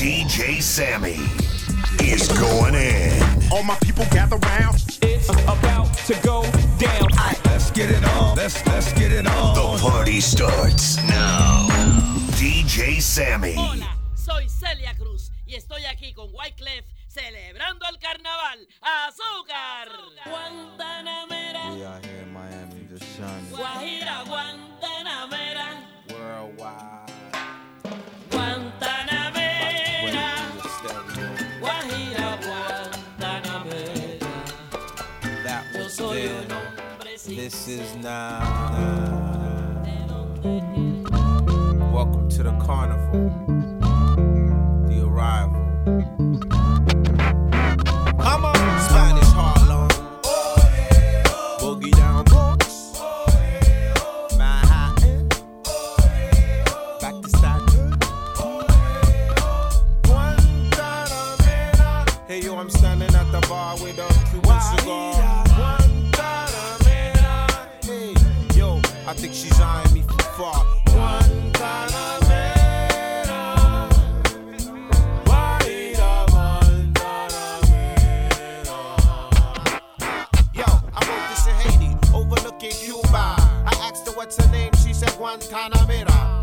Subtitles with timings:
[0.00, 1.20] DJ Sammy
[2.02, 3.22] is going in.
[3.52, 4.76] All my people gather round.
[5.02, 6.40] It's about to go
[6.78, 7.08] down.
[7.44, 8.34] Let's get it on.
[8.34, 9.54] Let's let's get it on.
[9.54, 11.66] The party starts now.
[12.40, 13.52] DJ Sammy.
[13.58, 18.66] Hola, soy Celia Cruz y estoy aquí con Wyclef celebrando el carnaval.
[18.80, 19.88] ¡Azúcar!
[20.24, 27.29] Guantanamera, We out here in Miami just shining Guajira, Guantanamera, worldwide.
[35.96, 36.50] Then.
[36.50, 38.40] un hombre sin This is now.
[38.74, 39.84] Uh,
[41.92, 43.30] welcome to the carnival.
[44.88, 45.59] The arrival.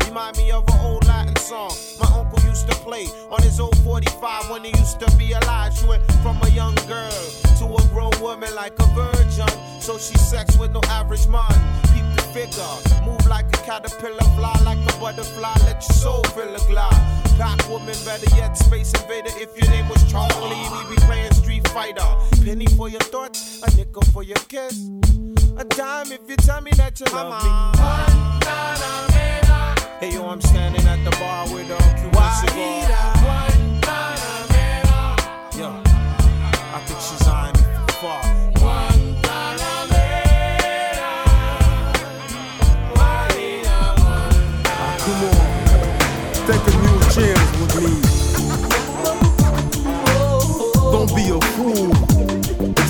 [0.06, 3.76] Remind me of an old Latin song my uncle used to play on his old
[3.84, 5.76] 45 when he used to be alive.
[5.76, 7.10] She went from a young girl
[7.58, 9.46] to a grown woman like a virgin.
[9.80, 11.78] So she sex with no average man.
[12.38, 16.92] Figure, move like a caterpillar, fly like a butterfly, let your soul fill a glide.
[17.38, 19.30] Pack woman, better yet, space invader.
[19.36, 22.08] If your name was Charlie, we be playing Street Fighter.
[22.44, 24.88] Penny for your thoughts, a nickel for your kiss.
[25.56, 27.50] A dime if you tell me that you love me.
[30.00, 32.88] Hey yo, I'm standing at the bar with a Cuban cigar.
[35.58, 35.68] Yo,
[36.76, 37.37] I think she's eyeing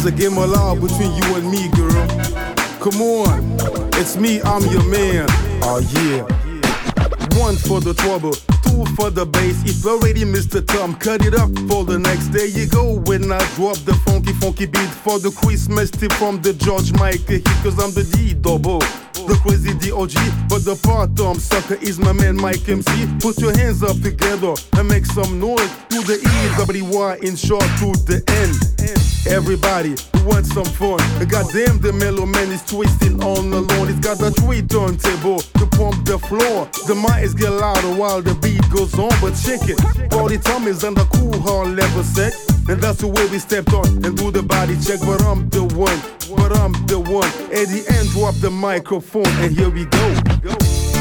[0.08, 2.08] a game of love between you and me, girl.
[2.80, 3.58] Come on,
[4.00, 5.26] it's me, I'm your man.
[5.62, 6.22] Oh yeah.
[7.38, 9.62] One for the trouble, two for the bass.
[9.66, 10.66] If already Mr.
[10.66, 12.46] Tom, cut it up for the next day.
[12.46, 16.54] You go when I drop the funky, funky beat for the Christmas tip from the
[16.54, 18.80] George Michael cause I'm the D double.
[19.26, 20.14] The crazy DOG,
[20.48, 23.06] but the part-time sucker is my man Mike MC.
[23.20, 27.34] Put your hands up together and make some noise to the E, W, Y, in
[27.34, 28.54] short to the end.
[29.26, 30.98] Everybody who wants some fun.
[31.28, 33.88] Goddamn, the mellow man is twisting on the lawn.
[33.88, 36.64] He's got a three turntable to pump the floor.
[36.86, 39.78] The mics get louder while the beat goes on, but check it.
[40.10, 42.32] Body time is under cool hard level set.
[42.68, 45.00] And that's the way we stepped on and do the body check.
[45.00, 45.98] But I'm the one,
[46.36, 47.28] but I'm the one.
[47.50, 50.14] At the end, drop the microphone, and here we go.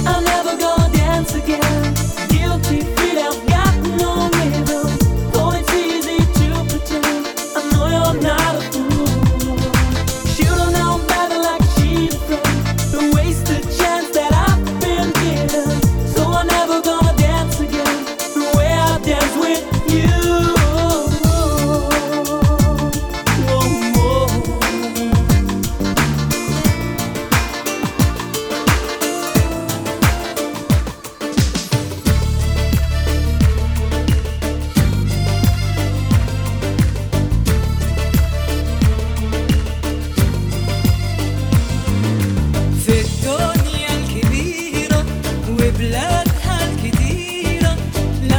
[0.07, 1.93] I'm never gonna dance again.
[2.29, 2.96] Guilty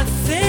[0.09, 0.48] nothing.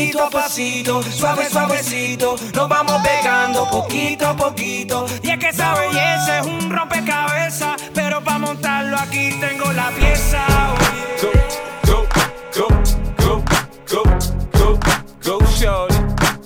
[0.00, 2.34] Pasito a pasito, suave, suavecito.
[2.54, 5.04] Nos vamos pegando poquito a poquito.
[5.22, 7.82] Y es que esa belleza es un rompecabezas.
[7.92, 10.46] Pero para montarlo aquí tengo la pieza.
[11.20, 11.30] Go,
[11.84, 12.06] go,
[12.54, 12.68] go,
[13.18, 13.44] go,
[13.86, 14.04] go,
[14.58, 14.78] go,
[15.22, 15.94] go, shorty.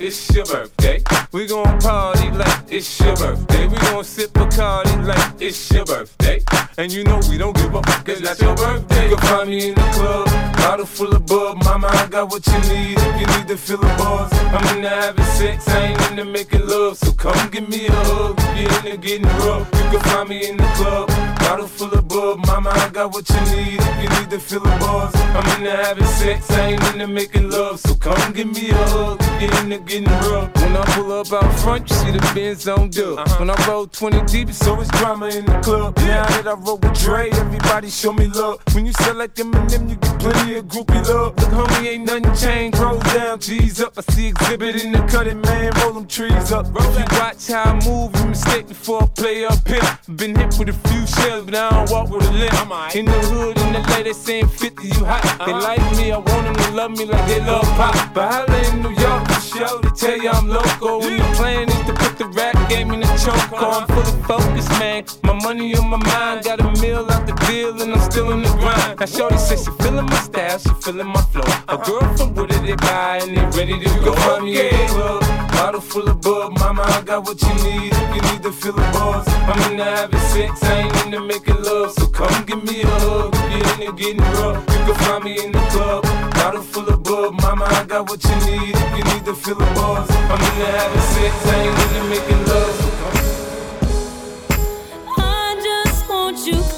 [0.01, 1.01] It's your birthday.
[1.35, 3.67] We gon' party like it's your birthday.
[3.67, 6.41] We gon' sip Bacardi like it's your birthday.
[6.79, 9.11] And you know we don't give a fuck, cause that's your birthday.
[9.11, 10.27] You can find me in the club,
[10.59, 11.57] bottle full of bub.
[11.65, 14.33] Mama, I got what you need if you need to fill the bars.
[14.33, 16.99] I'm into having sex, I ain't into making love.
[16.99, 19.67] So come give me a hug if you're into getting rough.
[19.75, 21.09] You can find me in the club,
[21.41, 22.47] bottle full of bub.
[22.47, 25.13] Mama, I got what you need if you need to fill the bars.
[25.17, 27.81] I'm into having sex, I ain't into making love.
[27.81, 30.55] So come give me a hug if you're into getting rough.
[30.57, 33.29] When I pull up out front, you see the Benz on dub.
[33.39, 35.97] When I roll 20 deep, so it's always drama in the club.
[35.99, 38.61] Now that I roll with Dre, everybody show me love.
[38.73, 41.37] When you like them and them, you get plenty of groupie love.
[41.39, 42.79] Look, homie, ain't nothing changed.
[42.79, 43.95] Roll down, G's up.
[43.97, 45.73] I see exhibit in the cutting, man.
[45.81, 46.67] Roll them trees up.
[46.75, 49.99] If you watch how I move, you mistake before I play up here.
[50.17, 52.55] Been hit with a few shells, but I don't walk with a limp.
[52.95, 55.23] In the hood, in the lady saying 50, you hot.
[55.45, 58.15] They like me, I want them to love me like they love pop.
[58.15, 61.03] But holla in New York, show, they tell you I'm local.
[61.05, 63.53] And the plan is to put the rap game in the choke.
[63.53, 65.05] Oh, I'm fully focused, man.
[65.23, 68.43] My money on my mind, got a meal out the deal, and I'm still in
[68.43, 68.99] the grind.
[69.01, 71.45] Now, Shorty says she feeling my style, she feeling my flow.
[71.69, 74.15] A girl from Wooded, they buy, and they ready to go.
[74.15, 76.59] Find me in the club, bottle full of bub.
[76.59, 79.27] Mama, I got what you need if you need to fill the bars.
[79.29, 81.93] I'm into having sex, I ain't into making love.
[81.93, 84.59] So come give me a hug if you're into getting rough.
[84.73, 86.03] You can find me in the club,
[86.35, 87.35] bottle full of bub.
[87.41, 90.11] Mama, I got what you need if you need to fill the bars.
[90.11, 92.75] I'm into having sex, I ain't into making love.
[92.81, 93.17] So come
[95.17, 96.74] I just want you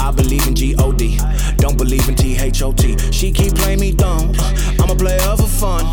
[0.00, 1.18] I believe in G-O-D,
[1.56, 2.96] don't believe in T-H-O-T.
[3.12, 4.32] She keep playing me dumb.
[4.80, 5.84] I'm a player for fun.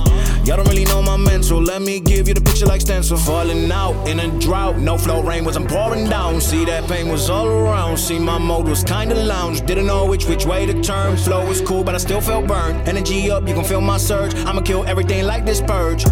[0.45, 1.59] Y'all don't really know my mental.
[1.59, 3.17] Let me give you the picture like stencil.
[3.17, 4.77] Falling out in a drought.
[4.77, 6.39] No flow rain was I'm pouring down.
[6.39, 7.97] See that pain was all around.
[7.97, 9.65] See my mode was kinda lounge.
[9.65, 11.17] Didn't know which which way to turn.
[11.17, 12.87] Flow was cool, but I still felt burned.
[12.87, 14.35] Energy up, you can feel my surge.
[14.45, 16.05] I'ma kill everything like this purge.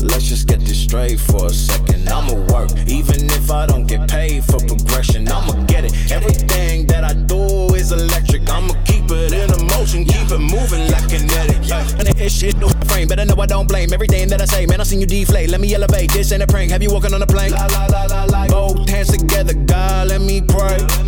[0.00, 1.87] Let's just get this straight for a second.
[2.10, 5.28] I'ma work, even if I don't get paid for progression.
[5.28, 5.92] I'ma get it.
[6.10, 8.48] Everything that I do is electric.
[8.48, 11.58] I'ma keep it in a motion, keep it moving like kinetic.
[11.68, 11.86] Yeah.
[11.98, 14.66] And it's shit no frame, better know I don't blame everything that I say.
[14.66, 15.50] Man, I seen you deflate.
[15.50, 16.12] Let me elevate.
[16.12, 16.70] This ain't a prank.
[16.70, 17.52] Have you walking on a plane?
[17.52, 18.46] La la la la la.
[18.48, 21.07] Both hands together, God, let me pray.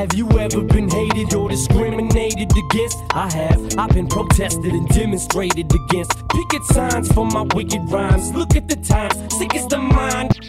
[0.00, 2.96] Have you ever been hated or discriminated against?
[3.10, 3.78] I have.
[3.78, 6.26] I've been protested and demonstrated against.
[6.30, 8.32] Picket signs for my wicked rhymes.
[8.32, 10.40] Look at the times, sick is the mind.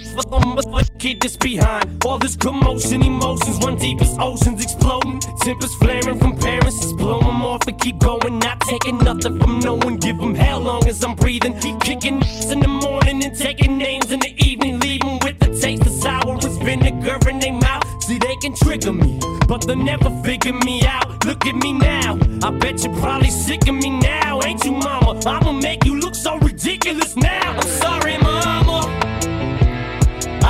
[0.99, 2.05] Kid that's behind?
[2.05, 5.19] All this commotion, emotions run deep as oceans exploding.
[5.41, 8.39] Tempers flaring from parents, just blow 'em off and keep going.
[8.39, 11.59] Not taking nothing from no one, give 'em hell long as I'm breathing.
[11.59, 14.79] Keep kicking in the morning and taking names in the evening.
[14.79, 17.83] Leave 'em with the taste of sour as vinegar in their mouth.
[17.99, 19.19] See, they can trigger me,
[19.51, 21.25] but they'll never figure me out.
[21.25, 25.19] Look at me now, I bet you're probably sick of me now, ain't you, mama?
[25.25, 27.57] I'ma make you look so ridiculous now.
[27.59, 28.79] I'm sorry, mama.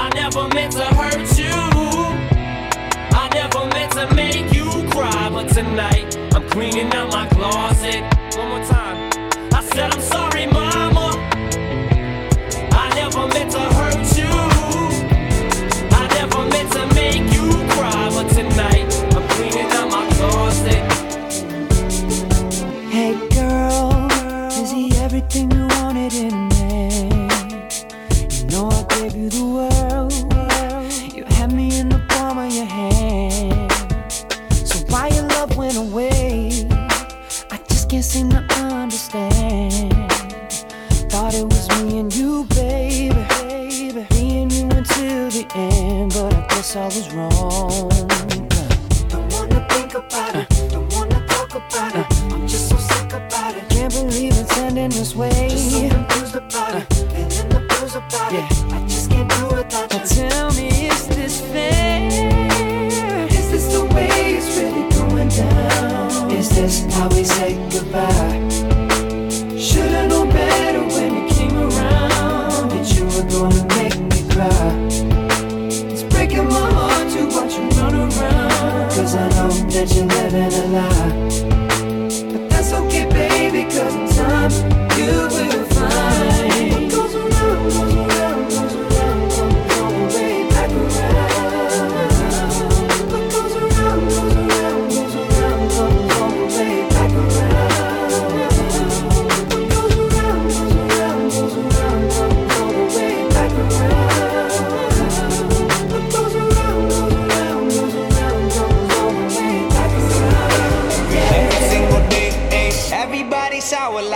[0.04, 1.62] I never meant to hurt you.
[3.22, 8.02] I never meant to make you cry, but tonight I'm cleaning out my closet.
[8.38, 9.10] One more time.
[9.52, 10.71] I said I'm sorry, mama.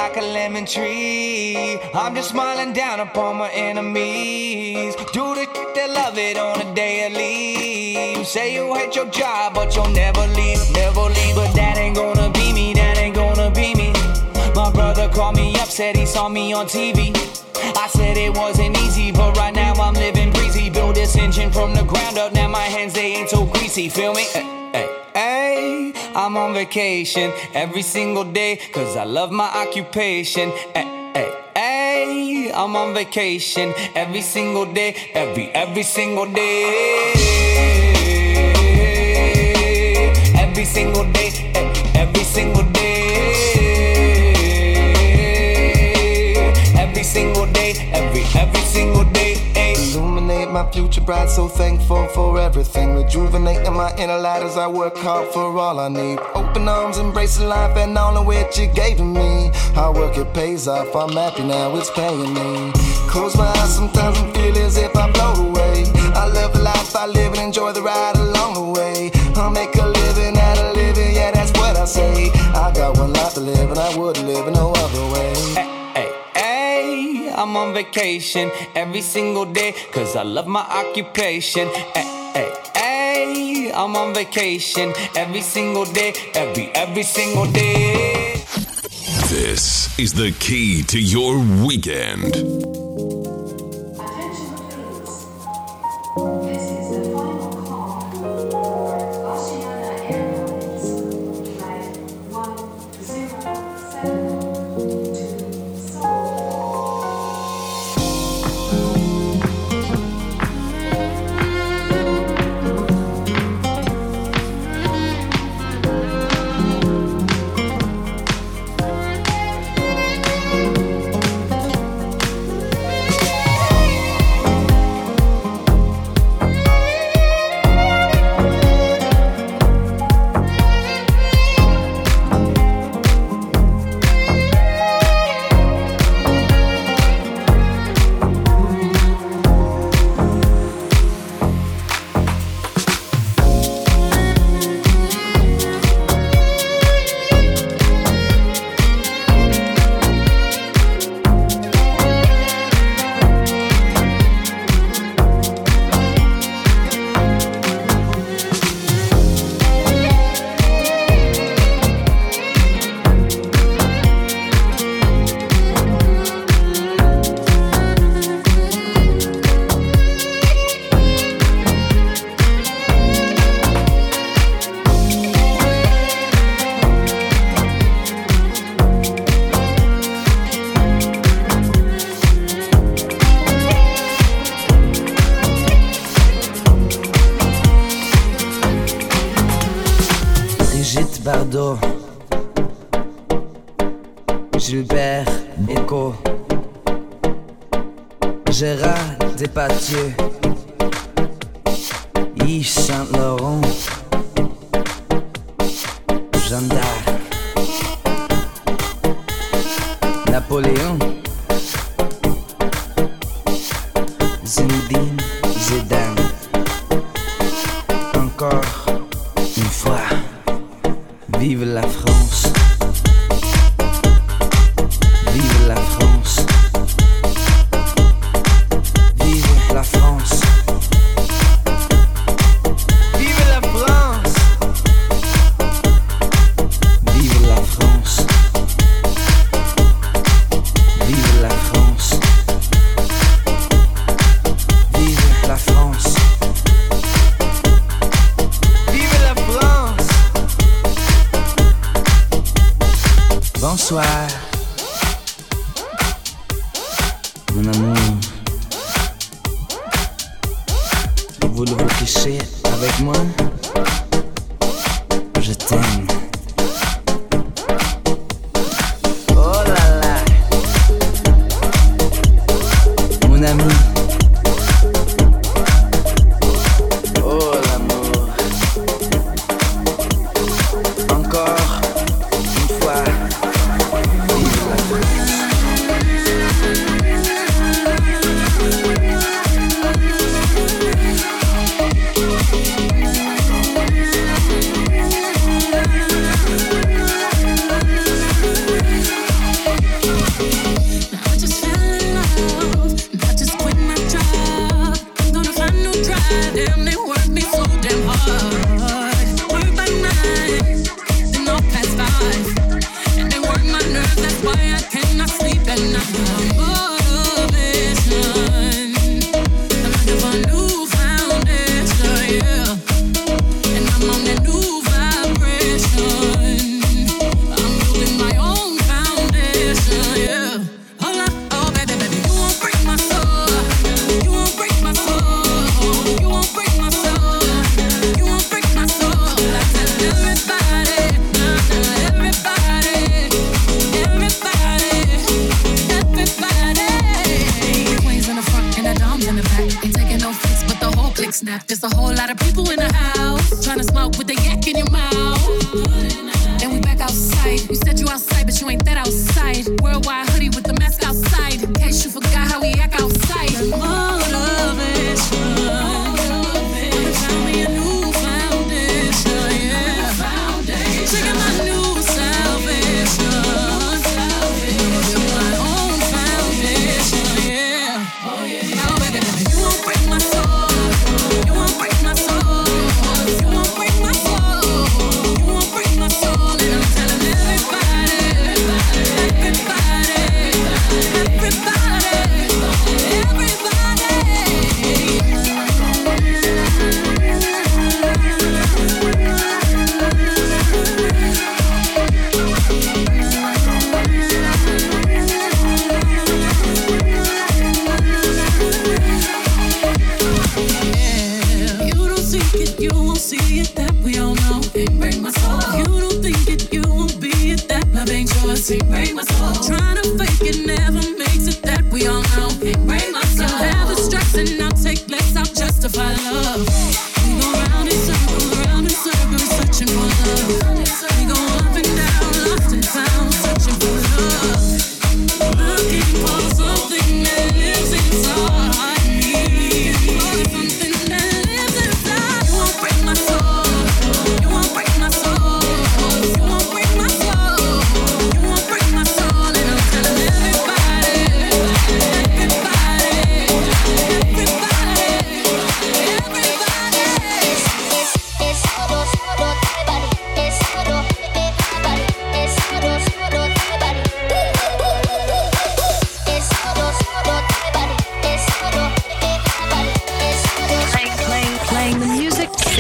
[0.07, 1.79] Like a lemon tree.
[1.95, 4.95] I'm just smiling down upon my enemies.
[5.17, 8.23] Do the that love it on a daily.
[8.23, 11.35] Say you hate your job, but you'll never leave, never leave.
[11.35, 13.93] But that ain't gonna be me, that ain't gonna be me.
[14.53, 16.99] My brother called me up, said he saw me on TV.
[17.75, 20.69] I said it wasn't easy, but right now I'm living breezy.
[20.69, 23.89] Build this engine from the ground up, now my hands they ain't so greasy.
[23.89, 24.25] Feel me?
[24.35, 25.93] Ay, ay, ay.
[26.15, 30.51] I'm on vacation every single day, cause I love my occupation.
[30.75, 32.51] Ay, ay, ay.
[32.53, 37.13] I'm on vacation every single day, every, every single day.
[40.37, 42.83] Every single day, ay, every single day.
[46.77, 49.24] Every single day, every, every single day.
[50.55, 52.95] My future bright, so thankful for everything.
[52.95, 56.17] Rejuvenating my inner light as I work hard for all I need.
[56.33, 59.51] Open arms, embracing life and all of which you gave me.
[59.75, 60.95] Hard work, it pays off.
[60.95, 62.71] I'm happy now, it's paying me.
[63.11, 65.83] Close my eyes, sometimes I feel as if I float away.
[66.15, 69.11] I love the life I live and enjoy the ride along the way.
[69.35, 72.31] I'll make a living out of living, yeah, that's what I say.
[72.55, 75.14] I got one life to live and I wouldn't live in no other way.
[77.55, 81.69] On vacation every single day, cause I love my occupation.
[81.95, 82.03] Ay,
[82.35, 88.43] ay, ay, I'm on vacation every single day, every, every single day.
[89.29, 92.35] This is the key to your weekend.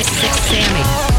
[0.03, 1.14] Sammy.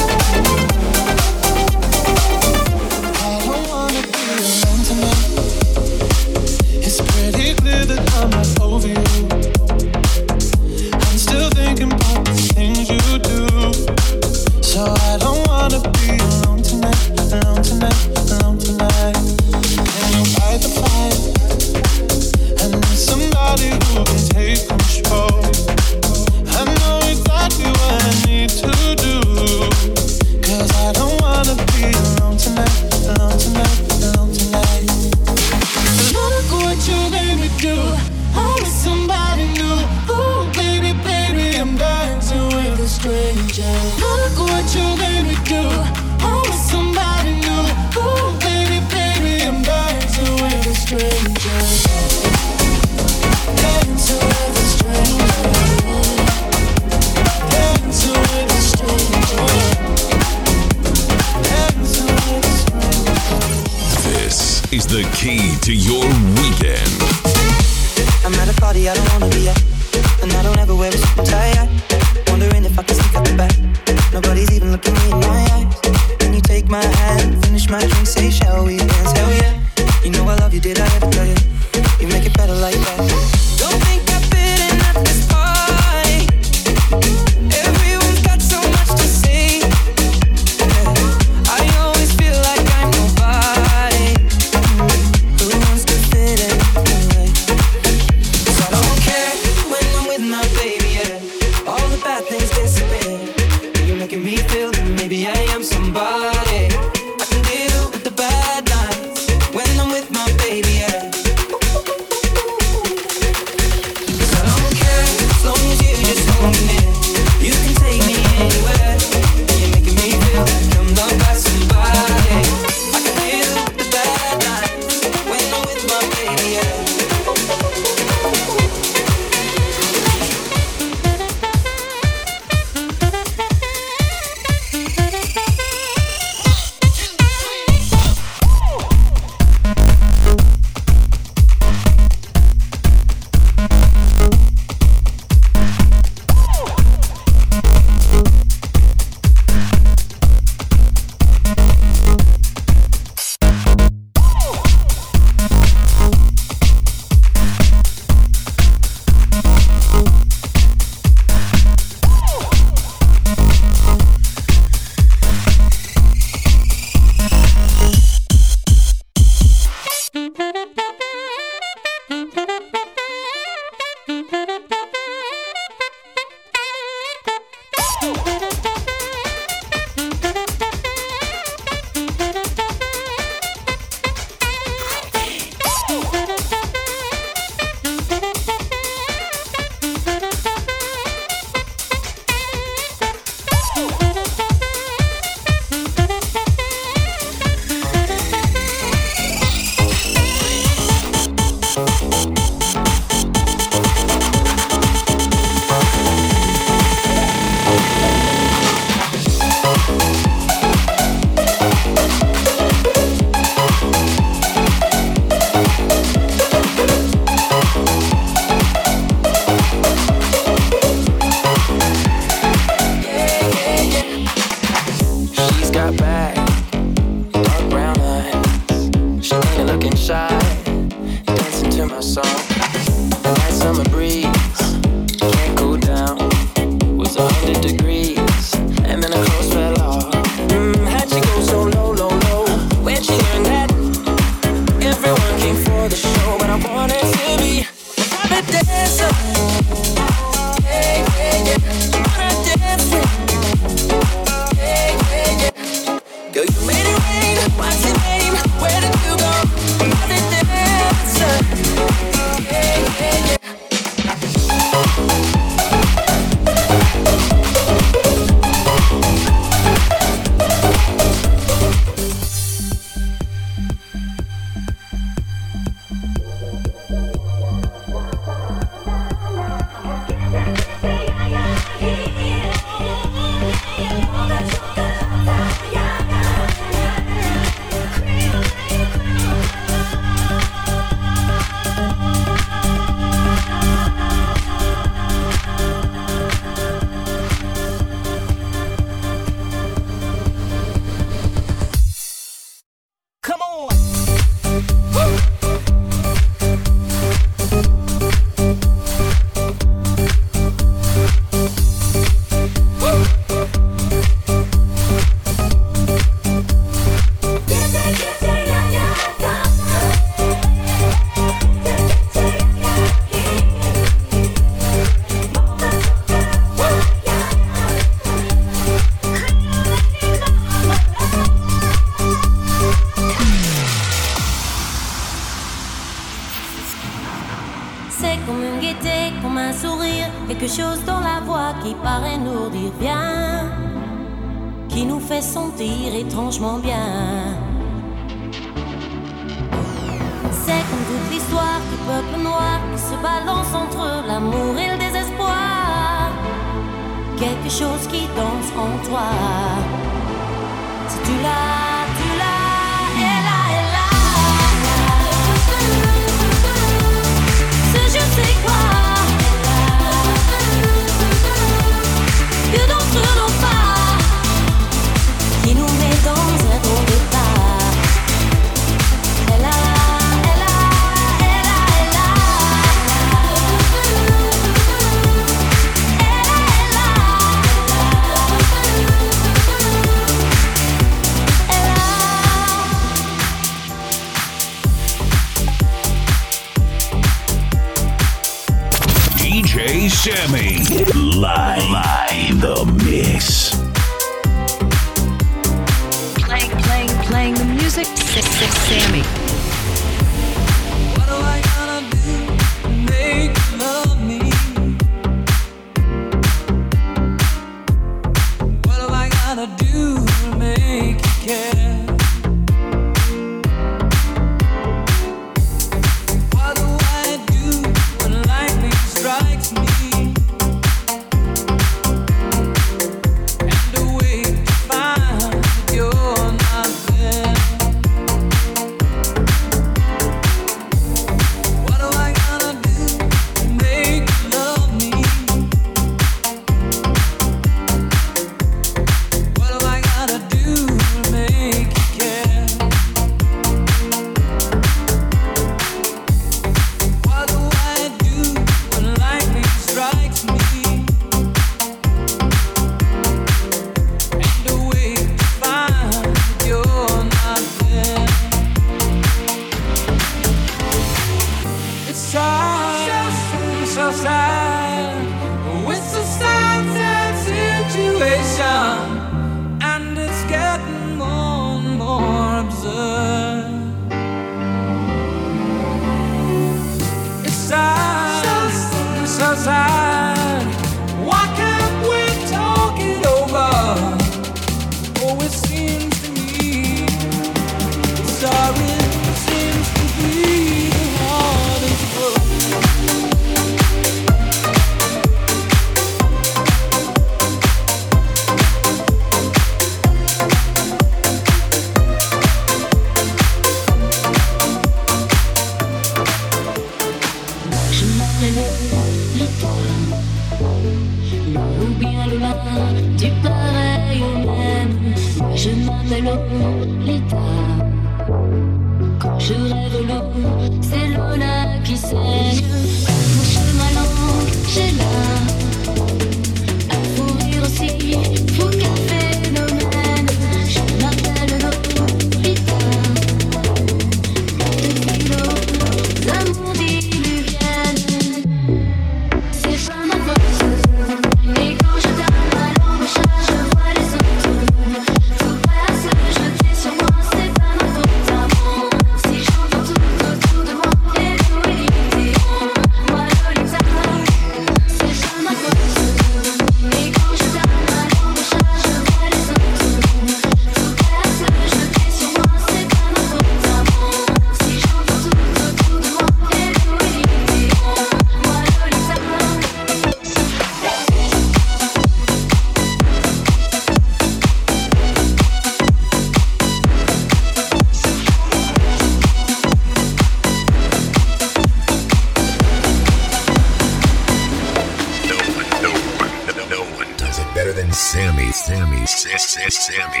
[599.68, 600.00] Sammy.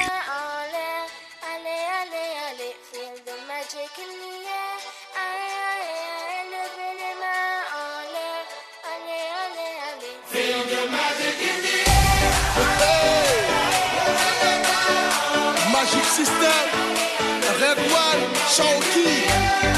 [15.70, 16.64] Magic System,
[17.60, 19.77] Red One, Shawty.